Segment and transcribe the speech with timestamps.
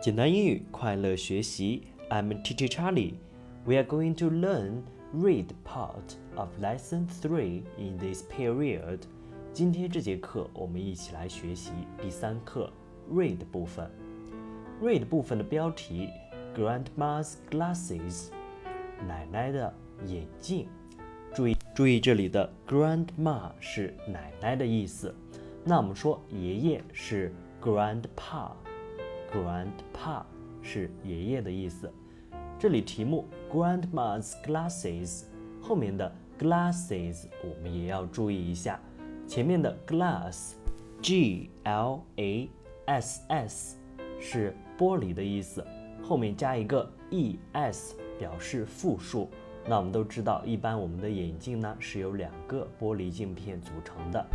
[0.00, 1.82] 简单英语，快乐学习。
[2.08, 3.16] I'm Teacher Charlie.
[3.66, 4.80] We are going to learn
[5.14, 9.00] read part of lesson three in this period.
[9.52, 12.72] 今天这节课，我们一起来学习第三课
[13.12, 13.90] read 部分。
[14.80, 16.08] read 部分的标题
[16.56, 18.28] ：Grandma's glasses，
[19.06, 19.70] 奶奶的
[20.06, 20.66] 眼镜。
[21.34, 25.14] 注意，注意这里的 grandma 是奶奶的意思。
[25.62, 28.52] 那我们说爷爷是 grandpa。
[29.32, 30.22] Grandpa
[30.62, 31.90] 是爷爷的意思。
[32.58, 35.24] 这里题目 Grandma's glasses
[35.62, 38.78] 后面的 glasses 我们也要注意一下。
[39.26, 42.50] 前面的 glass，G L A
[42.86, 43.76] S S
[44.20, 45.64] 是玻璃的意思，
[46.02, 49.30] 后面加一个 E S 表示复数。
[49.66, 54.26] 那我们都知道，一般我们的眼镜呢是由两个玻璃镜片组成的，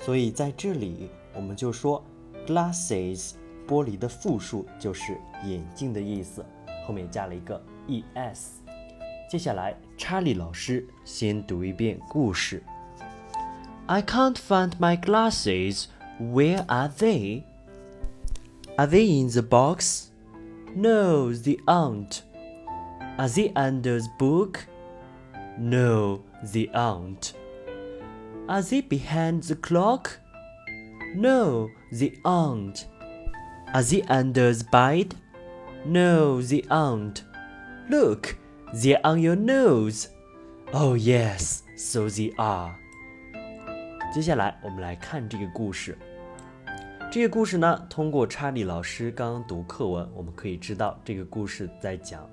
[0.00, 2.02] 所以在这里我们就说
[2.46, 3.34] glasses。
[3.71, 6.45] 玻璃的复数就是眼镜的意思，
[6.85, 8.61] 后面加了一个 e s。
[9.29, 12.63] 接下来，查理老师先读一遍故事。
[13.87, 15.87] I can't find my glasses.
[16.19, 17.43] Where are they?
[18.77, 20.09] Are they in the box?
[20.75, 22.21] No, they aren't.
[23.17, 24.59] Are they under the book?
[25.57, 27.31] No, they aren't.
[28.47, 30.19] Are they behind the clock?
[31.15, 32.85] No, they aren't.
[33.72, 35.14] Are they under the bed?
[35.86, 37.22] No, they aren't.
[37.88, 38.36] Look,
[38.74, 40.08] they're on your nose.
[40.72, 42.74] Oh yes, so they are.
[44.12, 45.96] 接下来我们来看这个故事。
[47.10, 52.28] 这个故事呢，通过查理老师刚刚读课文，我们可以知道这个故事在讲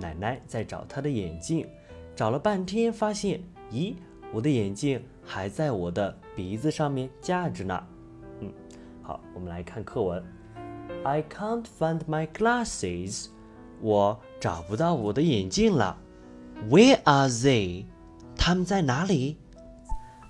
[0.00, 1.66] 奶奶在找她的眼镜，
[2.14, 3.40] 找了半天发现，
[3.72, 3.96] 咦，
[4.32, 7.84] 我的眼镜还在我的鼻子上面架着呢。
[8.40, 8.52] 嗯，
[9.02, 10.22] 好，我们来看课文。
[11.03, 13.27] I can't find my glasses.
[13.81, 15.97] 我找不到我的眼镜了。
[16.69, 17.85] Where are they?
[18.35, 19.37] 他们在哪里？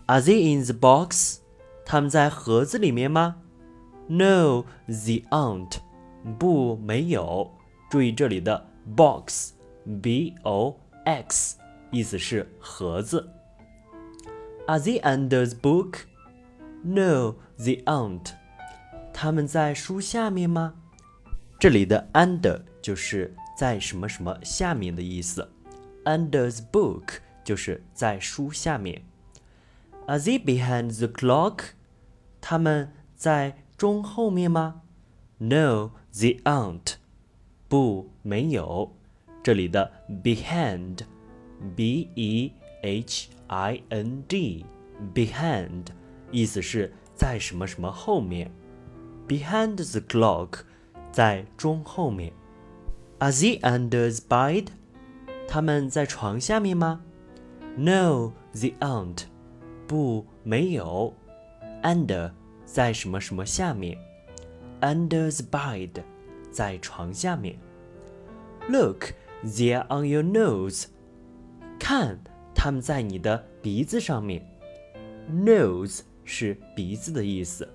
[0.07, 1.39] Are they in the box?
[1.85, 3.37] 他们在盒子里面吗？
[4.07, 5.77] No, they aren't.
[6.37, 7.51] 不，没有。
[7.89, 11.57] 注意这里的 box，b o x，
[11.91, 13.27] 意思是盒子。
[14.67, 16.05] Are they under the book?
[16.83, 18.33] No, they aren't.
[19.14, 20.74] 他们在书下面吗？
[21.60, 25.48] 这里的 under 就是在什么什么下面的意思。
[26.04, 29.04] Under the book 就是在书下面。
[30.06, 31.60] Are they behind the clock？
[32.40, 34.82] 他们在钟后面吗
[35.38, 36.96] ？No, they aren't。
[37.68, 38.96] 不，没有。
[39.42, 39.92] 这里的
[40.22, 45.86] behind，b e h i n d，behind
[46.30, 48.50] 意思是在什么什么后面。
[49.27, 50.61] Behind the clock，
[51.11, 52.33] 在钟后面。
[53.19, 54.67] Are they under the bed？
[55.47, 57.01] 他们在床下面吗？
[57.75, 59.23] No, they aren't。
[59.87, 61.13] 不，没有。
[61.83, 62.31] Under
[62.65, 63.97] 在什么什么下面？
[64.81, 66.03] Under the bed，
[66.51, 67.57] 在床下面。
[68.67, 70.85] Look, they're on your nose。
[71.79, 72.19] 看，
[72.55, 74.45] 他们在你的鼻子上面。
[75.31, 77.67] Nose 是鼻子的意思。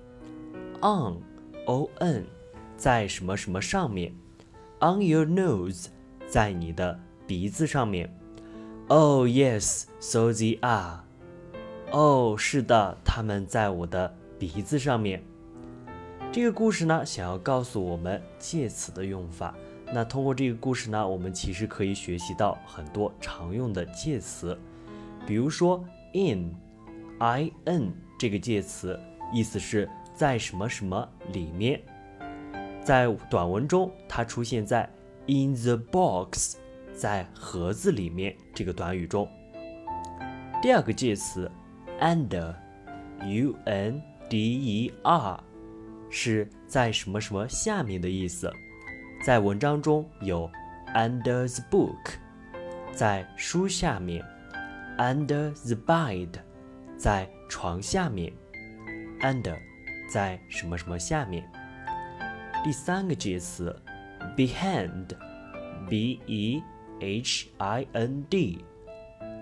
[0.81, 1.21] On。
[1.70, 2.24] O n，
[2.76, 4.12] 在什么什么上面
[4.80, 5.86] ？On your nose，
[6.26, 6.98] 在你的
[7.28, 8.12] 鼻子上面。
[8.88, 11.04] Oh yes, so they are。
[11.92, 15.22] 哦，是的，他们在我的鼻子上面。
[16.32, 19.54] 这个故事呢，想要告诉我们介词的用法。
[19.92, 24.58] 那通过这个故事呢，我们其实可以学习到很多常用的介词，
[25.24, 28.98] 比如说 in，i n 这个介词，
[29.32, 29.88] 意思是。
[30.20, 31.80] 在什么什么里面？
[32.84, 34.86] 在短文中，它出现在
[35.26, 36.58] in the box，
[36.92, 39.26] 在盒子里面这个短语中。
[40.60, 41.50] 第二个介词
[42.02, 45.42] under，u n d e r，
[46.10, 48.52] 是在什么什么下面的意思。
[49.24, 50.50] 在文章中有
[50.94, 52.16] under the book，
[52.92, 54.22] 在书下面
[54.98, 56.28] ；under the bed，
[56.98, 58.30] 在床下面
[59.22, 59.69] ；under。
[60.10, 61.48] 在什么什么下面？
[62.64, 63.74] 第三个介词
[64.36, 66.60] ，behind，b e
[66.98, 68.64] h i n d，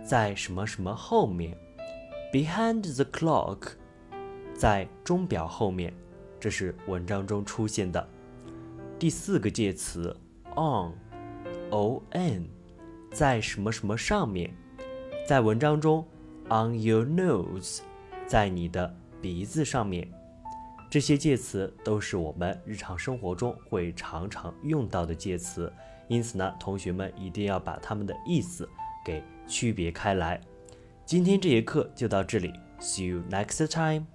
[0.05, 1.57] 在什么什么后面
[2.31, 3.71] ？behind the clock，
[4.55, 5.91] 在钟表后面。
[6.39, 8.07] 这是文章中出现的。
[8.99, 10.15] 第四个介词
[10.55, 12.47] ，on，o n，
[13.11, 14.55] 在什么什么上面？
[15.27, 16.07] 在文章中
[16.51, 17.81] ，on your nose，
[18.27, 20.07] 在你的鼻子上面。
[20.91, 25.71] 这些介词都是我们日常生活中会常常用到的介词，
[26.07, 28.67] 因此呢，同学们一定要把它们的意思
[29.05, 30.41] 给区别开来。
[31.05, 34.07] 今天这节课就到这里，See you next time。